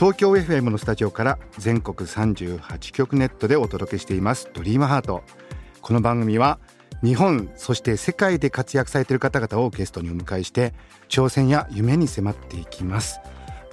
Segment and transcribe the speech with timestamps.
[0.00, 4.48] 東京 FM のスタジオから全国38局ネットでお届けしています。
[4.54, 5.22] ドリームハート。
[5.82, 6.58] この番組は
[7.04, 10.72] 日本そして世界で活躍されている方々をゲストにお迎えして
[11.10, 13.20] 挑戦や夢に迫っていきます。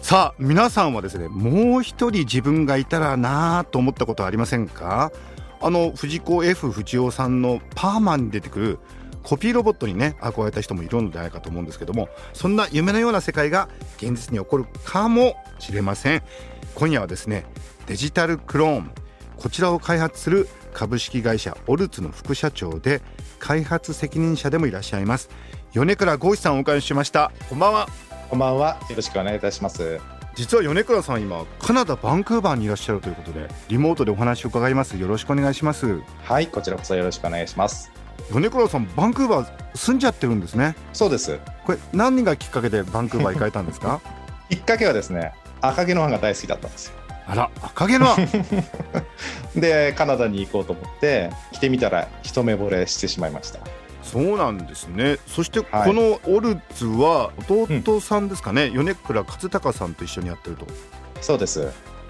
[0.02, 5.14] さあ皆さんはですねもう一人自分がいたらなぁと思ったことはありませんか？
[5.62, 8.80] あの藤子 F 不二雄さんのパーマンに出てくる
[9.28, 16.24] コピーロボットにね憧れた人もいるのではないかと思うんですけどもそんな夢のような世界が現実に起こるかもしれません
[16.76, 17.44] 今夜はですね
[17.88, 18.92] デジタルクローン
[19.36, 23.02] こちらを開発する株式会社オルツの副社長で
[23.40, 25.30] 開発責任者でもいらっしゃいます
[25.74, 27.88] 米倉豪志さんをお迎えしましたこんばんは
[28.30, 28.78] こんばんは。
[28.90, 30.02] よろしくお願いいたします。
[30.36, 37.97] 実は米倉さん今カナダバンクーバーにいらっしゃるということでリモートでお話を伺いますよろしくお願いしますはい、こちらこそよろしくお願いします。
[38.32, 41.40] 米倉さんバンクーバー住んじゃってるんですねそうです。
[41.66, 44.02] これ何がきっかけでバンクーバー行かれたんですか？
[44.50, 46.94] きっかけはですね、赤毛のアンが大好きだったんですよ。
[47.28, 48.08] あら赤毛の
[49.56, 53.60] で、カナダに行こうと思って、来てみたら一目惚れしてしまいました。
[54.04, 60.66] そうなんですねそしてこはいのオルツは弟さんですかね、米倉勝隆さんと一緒にやってると
[61.20, 61.68] そうです。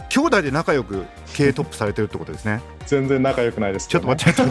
[0.10, 2.62] 兄弟で仲良く経営トップされてるってことですね。
[2.86, 4.42] 全然仲良くないです、ちょっと待って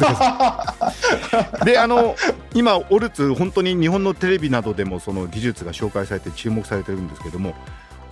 [1.64, 2.14] であの
[2.54, 7.54] 今オルツ本当に日本のテレビなどでもその技術が紹介されて注目されてるんですけども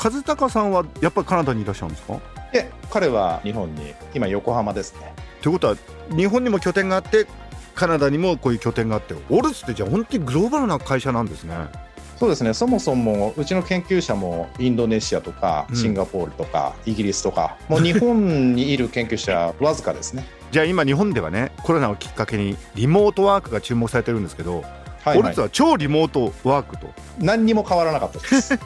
[0.03, 2.19] 和孝さんはやっぱりカナダにいらっしゃるんですか？
[2.53, 5.13] で、彼は日本に、今横浜ですね。
[5.43, 5.77] ということは
[6.17, 7.27] 日本にも拠点があって
[7.75, 11.55] カナダにもこういう拠点があってオルツってじゃあ本当にグローバルな会社なんですね
[12.25, 20.25] そうですね、そもそもうちの研究者もインドネシアとかうんシンガポールとかイギリスとか、もう日本にいる研究者わずかですね。
[20.51, 24.65] じゃあ今日本ではねコロナをきっかけにリモートワークが注目されてるんですけど、はい、
[25.05, 25.41] はいオルツ。
[25.43, 28.59] は超リモートワークと何にも変わらなかったです。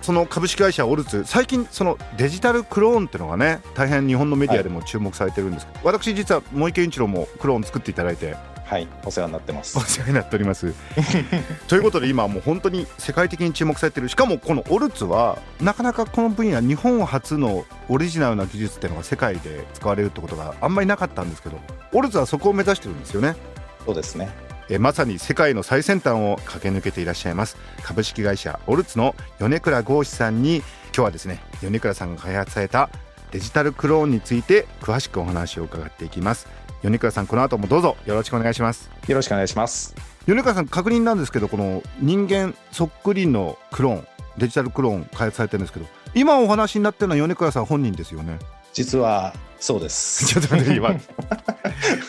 [0.00, 9.80] その株式会社オルツ最近そのデジタルクローンっていうのがね大変日本のメディアでも注目されてるんですけど、私実は萌池一郎もクローン作っていただいてはい、お世話になってますお。
[9.82, 10.74] 世話になっております
[11.68, 21.58] ということで今もう本当に世界的に注目されてるしかもこのオルツはなかなかこの分野日本初のオリジナルな技術っていうのが世界で使われるってことがあんまりなかったんですけど
[21.92, 23.36] オルツはそこを目指してるんですよね
[23.84, 24.30] そうですね。
[24.70, 30.64] えまさに世界の最先端を駆け抜けていらっしゃいます株式会社オルツの米倉豪志さんに今
[30.94, 32.88] 日はですね米倉さんが開発された
[33.34, 36.46] デジタルクローンについて詳しくお話を伺っていきます
[36.84, 39.96] 米倉さんこの後もどうぞよろしくお願いしますよろしくお願いします。
[40.26, 44.06] 米倉さん確認なんですけどこの人間そっくりのクローン
[44.38, 48.38] デジタルクローン開発されてるんですけど今お話になってるのは米倉さん本人ですよね
[48.72, 50.26] 実はそうです。
[50.32, 50.94] ちょっと待って今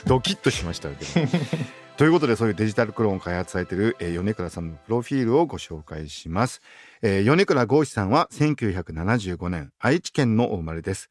[0.06, 1.28] ドキッとしましたけど。
[1.98, 6.62] ということでそういうデジタルクローンを開発されている、えー米倉さんのプロフィールをご紹介します、
[7.02, 11.10] えー米倉豪志さんは1975年愛知県のお生まれです。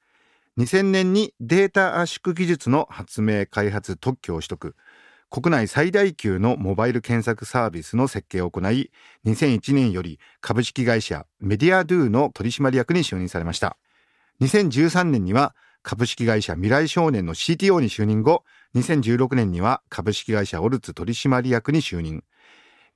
[0.58, 4.76] 2000年にデータ圧縮技術の発明開発特許を取得。
[5.30, 8.92] 国内最大級のモバイル検索サービスの設計を行い
[9.26, 13.76] 2001年より株式会社メディアドゥの取締役に就任されました。
[14.42, 18.44] 2013年には株式会社未来少年の CTO に就任後
[18.74, 22.24] 2016年には株式会社オルツ取締役に就任。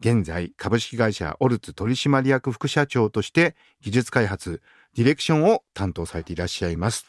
[0.00, 4.62] 現在株式会社オルツ取締役副社長として技術開発
[4.94, 7.06] ディレクションを担当されていらっしゃいます。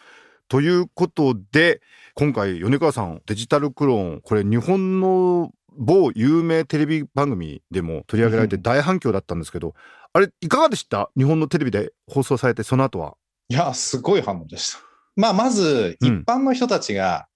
[0.47, 1.81] ということで
[2.15, 9.75] 今回米川さんデジタルクローンこれ日本の某有名テレビ番組でも取り上げられて大反響だったんですけど、
[10.11, 11.09] あれいかがでした？
[11.15, 13.15] 日本のテレビで放送されてその後は。
[13.47, 14.79] いや、すごい反応でした。
[15.15, 16.21] まあ、まず、うん。
[16.21, 17.28] 一般の人たちが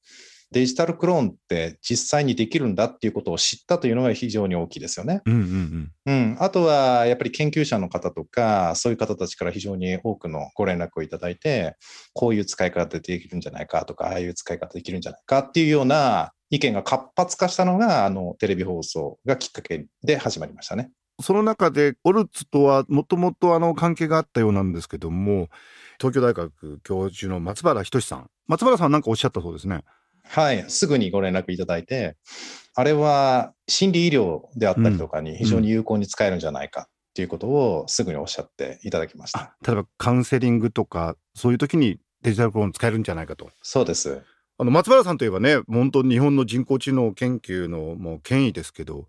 [0.54, 5.22] デジタルクローンって実際にできるんだっていうことを知ったというのが非常に大きいですよね。
[5.26, 6.38] うんうんうん。
[6.40, 11.76] あとは、やっぱり研究者の方とか、そういう方たちから非常に多くのご連絡をいただいて、
[12.14, 20.92] こういう使い方できるんじゃないかとか、ああいう使い方できるんじゃないかっていうような意見が活発化したのが、あの、テレビ放送がきっかけで始まりましたね。
[21.22, 25.48] その中でオルツとはもともとあの関係があったようなんですけども
[26.00, 29.84] 東京大学教授の松原仁さん松原さんなんかおっしゃったそうですね
[30.28, 32.18] はい、すぐにご連絡いただいて、
[32.76, 36.88] あれは心理医療であったりとかに非常に有効に使えるんじゃないか。
[37.14, 39.56] っていうことをすぐにおっしゃっていただきました。
[39.66, 43.52] 例えばカウンセリングとかそういう時にデジタルクローン使えるんじゃないかと。
[43.62, 44.24] そうです。
[44.58, 49.08] あの松原さんといえばね本当日本の人工知能研究のもう権威ですけど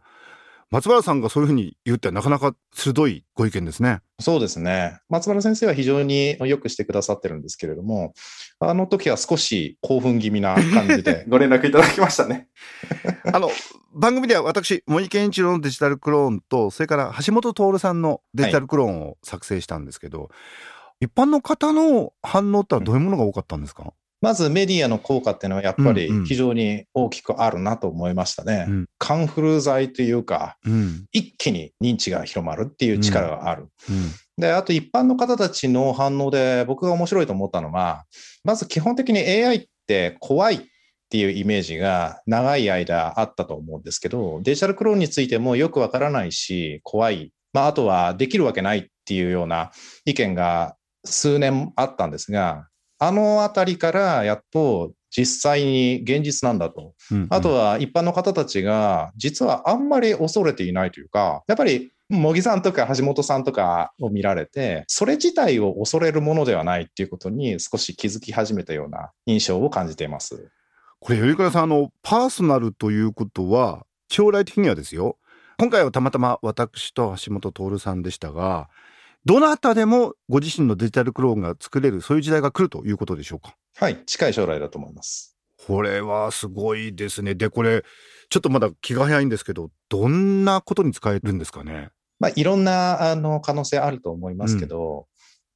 [0.71, 4.01] 松原さんがそういうふうに言うってなかなか鋭いご意見ですね。
[4.21, 4.99] そうですね。
[5.09, 8.15] 松原先生は非常によくしてくださってるんですけれども、
[8.59, 12.49] あの時は少し興奮気味な感じで ご連絡いただきましたね。
[13.33, 13.51] あの
[13.95, 20.31] 番組では私森健一郎のデジタルクローンとそれから橋本徹さんのデジタルクローンを作成したんですけど、
[21.01, 23.93] 一般の方の反応ってどういうものが多かったんですか、
[24.25, 28.65] まずメディアの効果っていうのはやっぱり非常に大きくあるなと思いましたね。
[28.67, 33.69] うんカンフル剤というか、うん一気に認知が広まるっていう力がある。
[33.91, 38.05] うんで、あと一般の方たちの反応で僕が面白いと思ったのは、
[38.45, 40.61] まず基本的に AI って怖いっ
[41.11, 47.31] ていうイメージが長い間あったと思うんですけど、デジタルクローンについてもよくわからないし、怖い。
[47.53, 49.71] まあ、あとはできるわけないっていうような
[50.07, 52.69] 意見が数年あったんですが、
[53.07, 56.95] あのあたりからやっと実際に現実なんだと。
[57.13, 70.51] うんあとは一般の方たちが、実はあんまり恐れていないというか、やっぱり茂木さんとか橋本さんとかを見られて、それ自体を恐れるものではないっていうことに少し気づき始めたような印象を感じています。
[70.99, 75.19] これ頼倉さんあのパーソナルということは将来的にはですよ
[75.59, 78.71] 今回はたまたま私と橋本徹さんでしたが
[79.27, 83.57] どなたでもご自身のデジタルクローンが作れるそういう時代が来るということでしょうか？
[83.77, 85.37] はい、近い将来だと思います。
[85.67, 87.35] これはすごいですね。
[87.35, 87.85] でこれ
[88.29, 91.89] ちょっとまだ気が早いんですけどどんなことに使えるんですかね？
[92.21, 95.07] まあ、いろんなあの可能性あると思いますけど、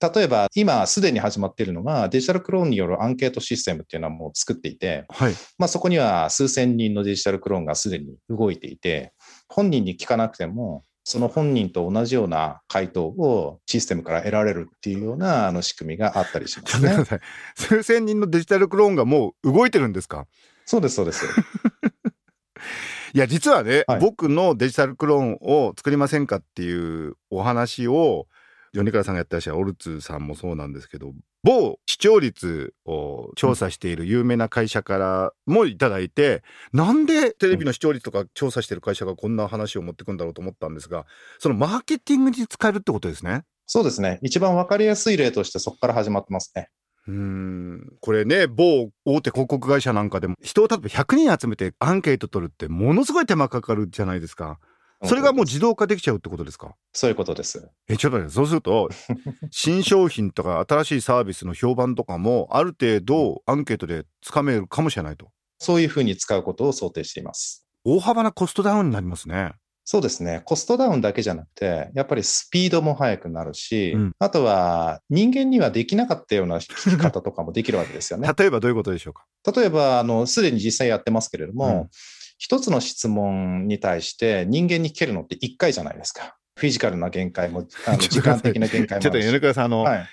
[0.00, 5.34] 例えば今すでに始まっているのはデジタルクローンによるアンケートシステムっていうのはもう作っていて、はい。
[5.58, 9.12] まあ、そこには数千人のデジタルクローンがすでに動いていて、
[9.48, 17.20] 本人に聞かなくても、その本人と同じような回答をシステムから得られるっていうようなあの仕組みがあったりしますね。
[17.56, 20.26] 数千人のデジタルクローンがもう動いてるんですか？
[20.66, 21.24] そうです、そうです。
[23.14, 24.00] いや実はね、はい。
[24.00, 28.26] 僕のデジタルクローンを作りませんかっていうお話を
[28.74, 36.42] 米倉さんがやってらっしゃるオルツさんもそうなんですけど某視聴率を調査している有名な会社からもいただいて、
[36.72, 41.06] なんでテレビの視聴率とか調査してる会社がこんな話を持ってくんだろうと思ったんですが
[41.38, 43.44] そのマーケティングに使えるってことですね。
[43.66, 44.18] そうですね。
[44.22, 46.70] 一番わかりやすい例としてそこから始まってますね。
[47.06, 54.58] うーんこれね某大手広告会社なんかでも人を例えば100人集めてアンケート取るってものすごい手間かかるじゃないですか。
[55.04, 56.74] それがもう自動化できちゃうってことですか？
[56.92, 57.68] そういうことです。
[57.88, 58.88] えちょっとねそうすると
[59.50, 65.28] 新商品とか新しいサービスの評判とかもある程度アンケートでつかめるかもしれないと
[65.58, 67.64] そういうふうに使うことを想定しています。
[67.84, 69.52] 大幅なコストダウンになりますね。
[69.84, 70.42] そうですね。
[70.44, 78.28] コストダウンだけじゃなくて、やっぱりスピードも速くなるし、うんあとは人間にはできなかったような聞き方とかもできるわけですよね。
[78.36, 79.24] 例えばどういうことでしょうか？
[79.58, 81.88] 例えば、あの、すでに実際やってますけれども、うん
[82.38, 86.36] 一つの質問に対して人間に聞けるのって一回じゃないですか。
[86.56, 89.18] フィジカルな限界も、あの 時間的な限界もちょっと。
[89.18, 90.06] 米倉さんあの、はい。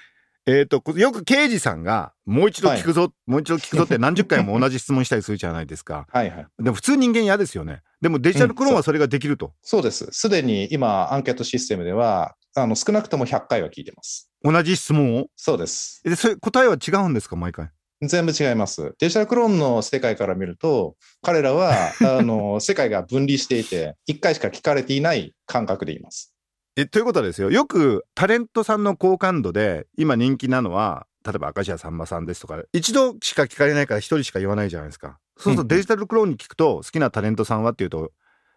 [0.48, 6.06] えっ、とよく刑事さんがもう一度聞くぞ、もう一度聞くぞって何十回も 同じ質問したりするじゃないですか。
[6.12, 6.48] はいはい。
[6.60, 7.81] でも普通人間嫌ですよね。
[8.01, 9.54] でもデジタルクローンはそれができると。
[9.63, 10.07] そうです。
[10.12, 14.29] すでに今、アンケートシステムでは、あの、少なくとも100回は聞いてます。
[14.44, 15.27] 同じ質問を？
[15.36, 16.01] そうです。
[16.03, 17.70] でそれ答えは違うんですか毎回？
[18.02, 18.94] 全部違います。
[19.00, 26.34] デジタルクローンの世界から見ると、彼らは、 あの、世界が分離していて、1回しか聞かれていない感覚でいます。
[26.78, 38.12] えということはですよよくタレントさんの好感度で今人気なのは例えば明石家さんまさんですとか一度しか聞かれないから一人しか言わないじゃないですかそうするとデジタルクローンに聞くと好きなタレントさんはっていうと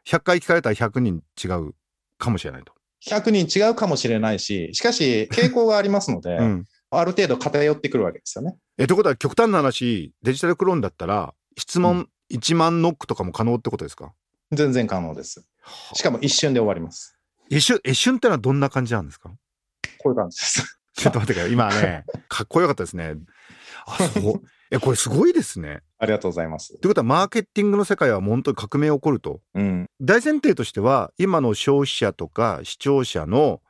[0.04, 1.74] 100回聞かれたら100人違う
[2.18, 2.72] かもしれないと。
[3.06, 8.56] 100人違うかもしれないし、しかし、 傾向がありますので、うん、ある程度偏ってくるわけですよね。
[8.78, 14.12] えということは極端な話デジタルクローンだったら質問1万ノックとかも可能ってことですか、
[14.52, 15.46] 全然可能です。
[15.94, 17.16] しかも一瞬で終わります。
[17.50, 19.30] 一瞬一瞬ってのはどんな感じなんですか？
[19.98, 20.80] こういう感じです。
[20.94, 23.14] ちょっと待ってください今ねかっこよかったですね。
[23.86, 25.80] あそう えこれすごいですね。
[25.98, 26.78] ありがとうございます。
[26.80, 29.88] ということはマーケティングの世界は本当に革命起こるとうん。
[30.00, 33.60] 大前提としては今の消費者とか視聴者の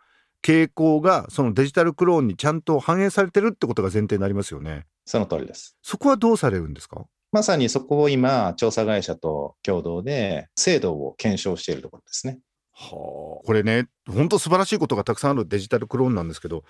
[0.42, 5.76] 傾向がそのデジタルクローンにちゃんと反映されてるってことが前提になりますよねその通りです。
[5.82, 7.04] そこはどうされるんですか？
[7.32, 12.38] まさにそこを今、調査会社と共同で制度を検証しているところですね。
[12.72, 16.62] はあこれね本当素晴らしいことがたくさんあるデジタルクローンなんですけど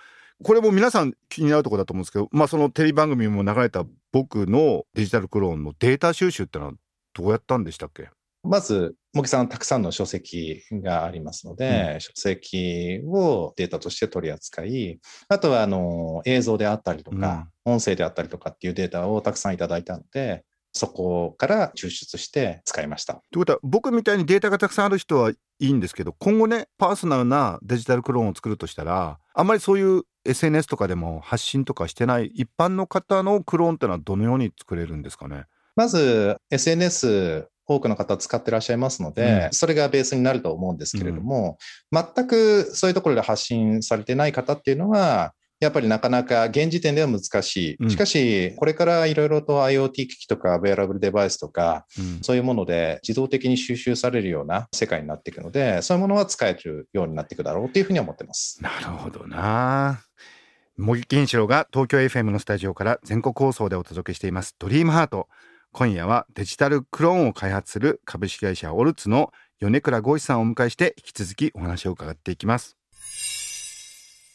[0.43, 6.71] これも皆さん気になるところだと思うんですけどまあそのテレビ番組にも流れた僕のデジタルクローンのデータ収集ってのは
[7.13, 8.09] どうやったんでしたっけ？
[8.43, 23.15] まず、茂木さんたくさんの書籍がありますので、書籍をデータとして取り扱い、あとはあの映像であったりとか、音声であったりとかっていうデータをたくさんいただいたので、そこから抽出して使いました。
[23.15, 35.45] ということは僕みたいにデータがたくさんある人はいいんですけど今後ねパーソナルなデジタルクローンを作るとしたらあんまりそういう SNS とかでも発信とかしてない一般の方のクローンってのはどのように作れるんですかね？
[35.75, 41.57] まず SNS 多くの方使ってらっしゃいますので、うん、それがベースになると思うんですけれども、
[41.91, 47.89] うん、全くそういうところで発信されてない方っていうのは、やっぱりなかなか現時点では難しい。
[47.89, 58.63] しかし、これからいろいろと IoT 機器とか、ウェアラブルデバイスとか、うん、そういうもので自動的に収集されるような世界になっていくので、そういうものは使えるようになっていくだろうというふうに思ってます。
[58.63, 59.99] なるほどな。
[60.79, 65.27] 茂木健志郎が東京 FM のスタジオから全国放送でお届けしています「ドリームハート
[65.71, 72.75] 今夜はデジタルクローンを開発する株式会社オルツの米倉豪志さんをお迎えして引き続きお話を伺っていきます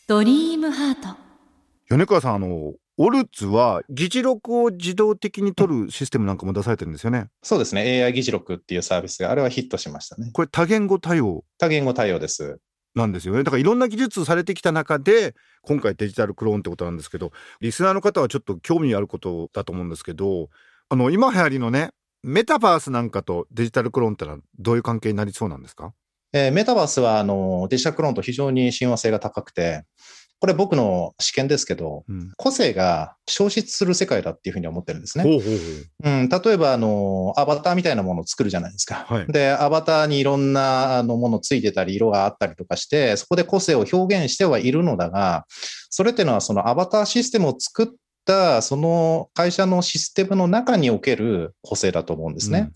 [0.07, 1.17] ドリームハート
[1.91, 7.27] 米倉さんあのオルツは議事録を自動的に取るシステムなんかも出されてるんですよね。
[7.43, 8.05] そうですね。
[8.05, 10.31] AI 議事録っていうサービスがあれはヒットしましたね。
[10.33, 12.61] これ多言語対応多言語対応です。
[12.95, 13.43] なんですよね。
[13.43, 20.49] だからいろんな技術されてきた中で今回デジタルクローンってことなんですけど、リスナーの方はちょっと興味あることだと思うんですけど、
[20.95, 21.91] あの今流行りのね
[22.23, 25.93] メタバースなんかとデジタルクローンってのはどういう関係になりそうなんですか？
[26.33, 29.83] えー、メタバースはあのデジタルクローンと非常に親和性が高くて、
[30.39, 35.25] これ僕の試験ですけど、うん、個性が消失する世界だっていうふうに思ってるんですね。
[35.25, 35.57] ほうほうほう
[36.05, 39.05] うん、例えばあの、アバターみたいなものを作るじゃないですか。
[39.09, 45.45] はい、で、アバターにいろんなあのものついてたり、色があったりとかして、そこで個性を表現してはいるのだが、
[45.91, 47.95] それっていうのはそのアバターシステムを作った
[48.63, 52.61] その会社のシステムの中における個性だと思うんですね。
[52.61, 52.73] うん、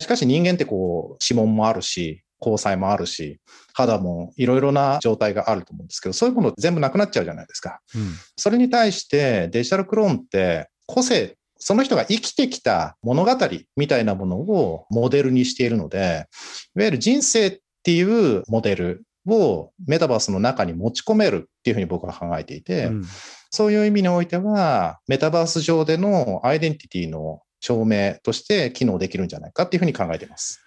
[0.00, 3.38] しかし人間ってこう指紋もあるし、交際もあるし、
[3.72, 7.80] 肌もいろいろな状態があると思うんですけど、そういうもの全部なくなっちゃうじゃないですか。
[7.94, 13.30] うん、それに対してデジタルクローンって個性、その人が生きてきた物語
[13.76, 16.26] みたいなものをモデルにしているので、
[16.74, 23.04] いわゆる人生っていうモデルをメタバースの中に持ち込めるっていうふうに僕は考えていて、うん、
[23.52, 30.60] そういう意味においては、メタバース上でのアイデンティティの証明として機能できるんじゃないかっていうふうに考えています。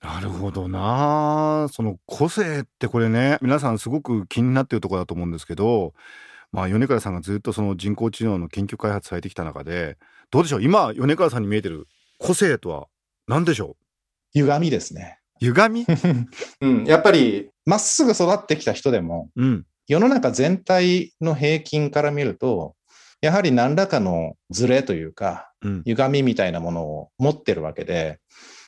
[0.00, 1.66] なるほどな。
[1.72, 5.92] その個性ってこれね皆さんすごく気になってるところだと思うんですけど
[6.52, 9.98] まあ米倉さんがずっとその人工知能の研究開発されてきた中で
[10.30, 10.62] どうでしょう？
[10.62, 12.86] 今米倉さんに見えてる個性とは
[13.26, 13.76] 何でしょ
[14.34, 14.38] う？
[14.38, 15.18] 歪みですね。
[15.40, 15.86] 歪み、
[16.62, 22.74] うん、やっぱりまっすぐ育ってきた人でも、うん、世の中全体の平均から見ると
[23.20, 28.20] やはり何らかのズレというか、うん、歪みみたいなものを持ってるわけで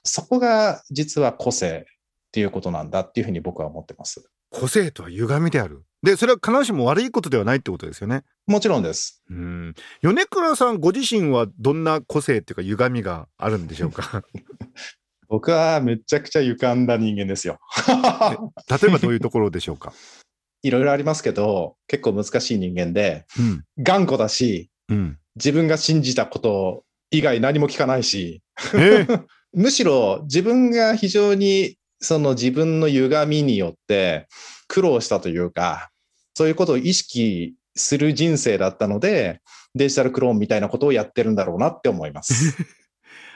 [0.02, 1.86] そこが実は個性
[2.30, 4.30] っていうことなんだっていうふうに僕は思ってます。
[4.50, 5.82] 個性とは歪みである。
[6.02, 8.22] で、それは必ずしも悪いことではないってことですよね。
[8.46, 9.22] もちろんです。
[9.28, 9.74] うん。
[10.00, 14.22] 米倉さんご自身はどんな個性っていうか歪みがあるんでしょうか？
[15.28, 17.58] 僕はめちゃくちゃ歪んだ人間ですよ。
[17.86, 19.92] 例えばどういうところでしょうか？
[20.62, 28.42] いろいろありますけど、結構難しい人間で、うん、頑固だし、うん、自分が信じたこと以外何も聞かないし、
[28.74, 29.06] え？
[29.08, 34.28] ー むしろ自分が非常にその自分の歪みによって
[34.68, 35.90] 苦労したというか、
[36.34, 39.40] そういうことを意識する人生だったので、
[39.74, 42.56] デジタルクローンみたいなことをやってるんだろうなって思います。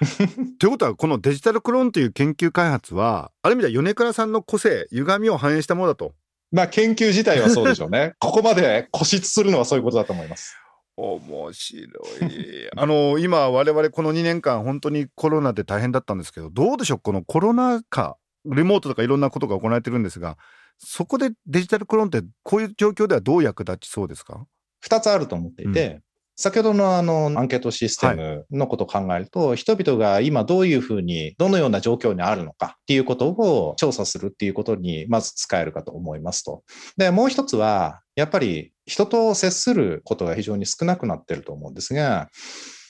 [0.58, 6.14] ということはこのデジタルクローンという研究開発はある意味では米倉さんの個性歪みを反映したものだと。
[6.54, 8.14] まあ研究自体はそうでしょうね。
[8.20, 10.56] ここまで固執するのはそういうことだと思います。
[10.96, 12.68] 面白い。
[12.76, 17.00] あの今我々この2年間本当にコロナで大変だったんですけどどうでしょう？
[17.00, 20.38] このコロナ禍リモートとかいろんなことが行われてるんですが
[20.78, 24.46] そこでデジタルクローンってこういう状況ではどう役立ちそうですか
[24.86, 26.02] ？2つあると思っていて、
[26.36, 36.64] 先ほどのあのアンケートシステムのことを考えると、はい、人々が今どういうふうに、どのような状況にあるのかっていうことを調査するっていうことにまず使えるかと思いますと。
[36.96, 42.28] で、もう一つは、やっぱり人と接することが非常に少なくなってると思うんですが、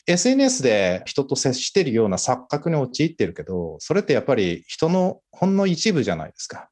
[0.06, 6.68] SNS で人と接しているような錯覚に陥ってるけど、それってやっぱり人のほんの一部じゃないですか。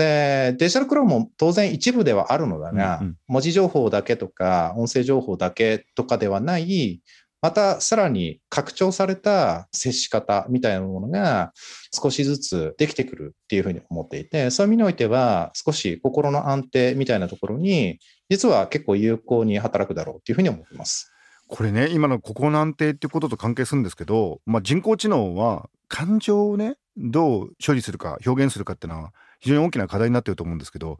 [0.00, 7.02] で、デジタルクローンも当然一部ではあるのだが、うんうん、文字情報だけとか、音声情報だけとかではない、
[7.42, 11.52] またさらに拡張された接し方みたいなものが
[11.92, 21.12] 少しずつできてくるっていうふうに思っていて、そういう意味においては少し心の安定みたいなところに、実は結構有効に働くだろうっていうふうに思ってます。
[21.46, 30.98] これね、今の心の安定っていうことと関係するんですけど、まあ、人工知能は感情をね、どう処理するか表現するかっていうのは非常に大きな課題になっていると思うんですけど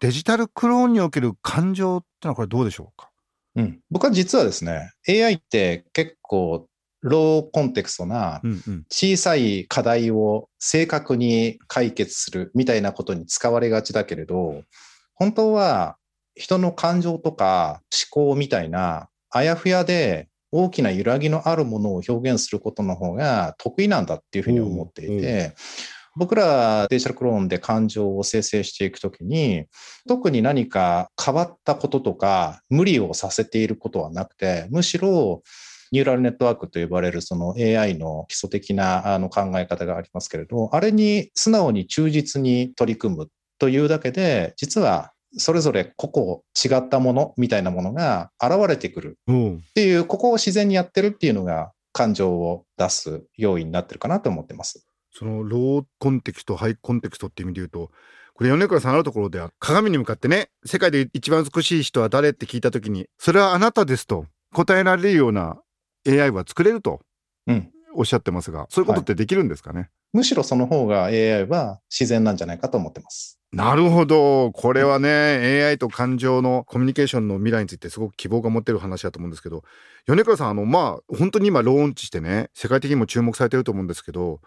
[0.00, 3.10] デジタルクローンにおける感情ってのはこれどうでしょうか？
[3.54, 6.66] うん、僕は実はですね、AI って結構
[7.02, 8.40] ローコンテクストな
[8.90, 14.62] 小さい課題を正確に解決するみたいなことに使われがちだけれど、
[15.14, 15.96] 本当は
[16.34, 17.82] 人の感情とか
[18.14, 25.54] 思考みたいなあやふやで大きな揺らぎのあるものを表現することの方が得意なんだっていうふうに思っていて、
[26.16, 29.64] 僕らデジタルクローンで感情を生成していくときに、
[30.06, 35.42] 特に何か変わったこととか無理をさせていることはなくて、むしろ
[35.92, 43.28] ニューラルネットワークと呼ばれるその AI の基礎的なあの考え方がありますけれど、あれに素直に忠実に取り組む
[43.58, 54.86] というだけで、実はそれぞれ個々違ったものみたいなものが現れてくるうんっていう、ここを自然にやってるっていうのが感情を出す要因になってるかなと思ってます。
[55.12, 57.90] そのローコンテクストハイコンテクストっていう意味で言うと
[58.34, 65.60] これ米倉さんあるところでは鏡に向かってね世界で一番美しい人は誰って聞いた時にそれはあなたですと答えられるような
[66.08, 67.00] AI は作れると
[67.46, 67.70] うん。
[67.94, 73.38] おっしゃってますがそういうことってできるんですかね、むしろその方が AI は自然なんじゃないかと思ってます。
[73.52, 79.62] なるほどこれはね AI と感情のコミュニケーションの未来についてすごく希望が持てる話だと思うんですけど
[80.06, 84.40] 米倉さんあのまあ本当に今ローンチしてね世界的にも注目されてると思うんですけど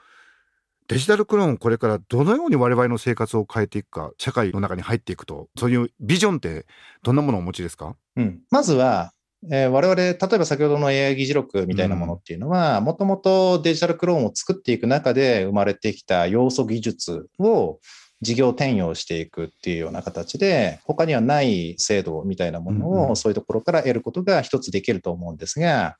[0.87, 6.65] デジタルクローンこれからどのように我々の生活を変えていくか社会の中に入っていくとそういうビジョンって
[7.01, 7.95] どんなものをお持ちですか？
[8.15, 8.41] うん。
[8.51, 9.11] まずは、
[9.51, 17.79] えー我々、例えば先ほどの AI 議事録みたいなものっていうのは、もともとデジタルクローンを作っていく中で生まれてきた要素技術を
[18.21, 23.11] 事業転用していくっていうような形で、他にはない制度みたいなものうんうん。
[23.11, 25.97] をそういうところから得ることが一つできると思うんですが、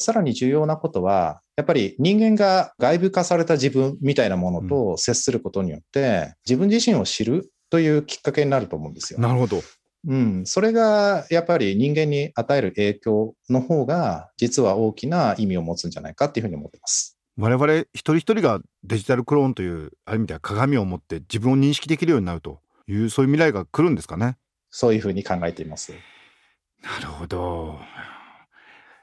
[0.00, 9.20] さらに重要なことは、やっぱり人間が外部化された自分みたいなものと接することによって、自分自身を知るというきっかけになると思うんですよ。
[9.20, 9.60] なるほど
[10.08, 17.18] うん、それがやっぱり人間に与える影響の方が実は大きな意味を持つんじゃないかっていうふうに思ってます。
[17.36, 24.38] 我々一人一人がデジタルクローンというある意味では鏡を持って自分を認識できるようになるというそういう未来が来るんですかね
[24.70, 25.92] そういうふうに考えています。
[26.82, 27.78] なるほど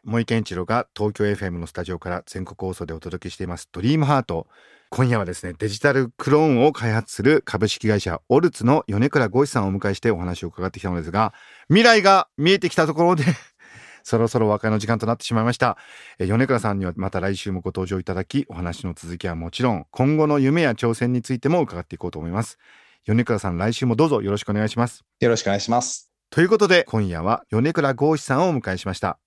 [0.08, 4.48] 森健一郎が東京 FM のスタジオから全国放送でお届けしていますドリームハート。
[4.90, 11.34] 今夜はですねデジタルクローンを開発する株式会社オルツの米倉剛志さんをお迎えしてお話を伺ってきたのですが
[11.68, 13.26] 未来が見えてきたところで
[14.02, 15.78] そろそろお別れの時間となってしまいました。
[16.20, 22.58] えー米倉さんにはまた来週もご登場いただきお話の続きはもちろん今後の夢や挑戦についても伺っていこうと思います。
[23.04, 25.04] 米倉さん来週もどうぞよろしくお願いします。
[25.20, 26.08] よろしくお願いします。
[26.30, 29.18] ということで今夜は米倉剛志さんをお迎えしました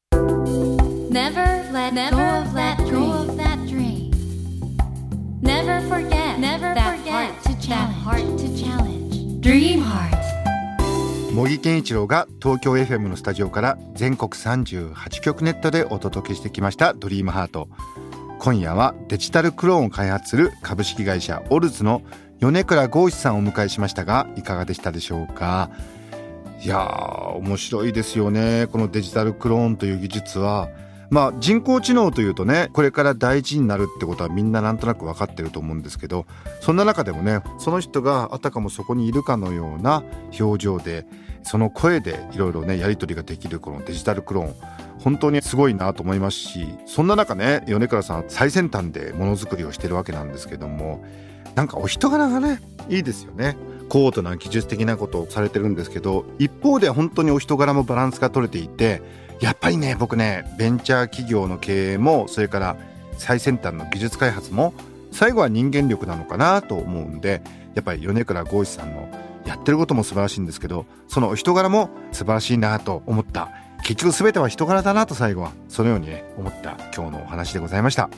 [1.11, 4.11] Never let go of that dream.
[5.43, 8.05] Never forget Never that heart to challenge.
[8.05, 9.41] heart to challenge.
[9.41, 10.21] Dream Heart.
[11.35, 17.69] 茂木健一郎が東京 FM のスタジオから全国38局ネットでお届けしてきました「ドリームハート
[18.41, 22.03] 今夜はデジタルクローンを開発する株式会社オルツの
[22.41, 25.71] 米倉剛志さんをお迎えしましたがいかがでしたでしょうか？
[26.63, 30.69] いやー面白いですよねこのデジタルクローンという技術は
[31.11, 36.27] まあ人工知能というとねこれから大事になるってことはみんななんとなく分かってると思うんですけど
[36.61, 40.05] そんな中でもねその人があたかもそこにいるかのような
[40.39, 41.05] 表情で
[41.43, 44.55] その声でいろいろねやり取りができるこのデジタルクローン
[45.01, 51.05] 本当にすごいなと思いますしそんな中ね米倉さん最先端でものづくりをしてるわけなんですけども
[51.55, 53.57] なんかお人柄がねいいですよね。
[53.89, 59.03] 高度な技術的なことをされてるんですけど一方で本当にお人柄もバランスが取れていて
[59.41, 62.77] やっぱりね僕ねベンチャー企業の経営もそれから
[63.17, 64.75] 最先端の技術開発も
[65.13, 67.43] 最後は人間力なのかなと思うんで
[67.75, 69.09] やっぱり米倉剛志さんの
[69.47, 73.51] やってることも素晴らしいんですけどその人柄も素晴らしいなと思った。
[73.83, 78.11] 結局全ては人柄だなと最後はそのようにね思った今日のお話でございました。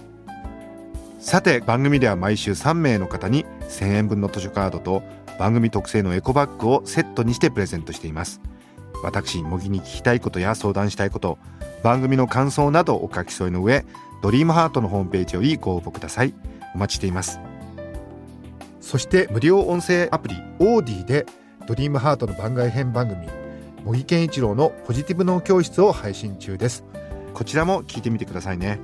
[1.20, 5.02] さて番組では毎週3名の方に1000円分の図書カードと
[5.38, 8.40] 番組特製のエコバッグをセットにしてプレゼントしています。
[9.02, 11.38] 私模擬に聞きたいことや相談したいこと
[11.82, 13.84] 番組の感想などお書き添えの上
[14.22, 16.32] ドリームハートのホームページよりご応募ください。
[16.74, 17.40] お待ちしています。
[18.80, 21.26] そして無料音声アプリオーディで
[21.66, 23.26] ドリームハートの番外編番組
[23.84, 26.84] 模擬健一郎のポジティブ脳教室を配信中です。
[27.34, 28.78] こちらも聞いてみてくださいね。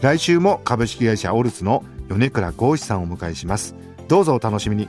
[0.00, 3.74] 来週も株式会社オルツの米倉剛志さんをお迎えします。
[4.08, 4.88] どうぞお楽しみに。